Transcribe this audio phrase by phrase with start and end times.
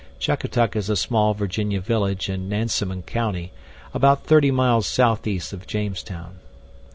[0.17, 3.51] (Chuckatuck is a small Virginia village in Nansemond County,
[3.93, 6.39] about 30 miles southeast of Jamestown.)